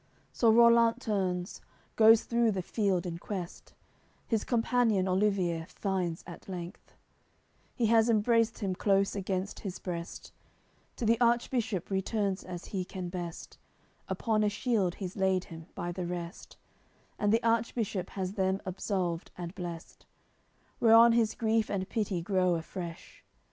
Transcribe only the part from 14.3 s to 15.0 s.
a shield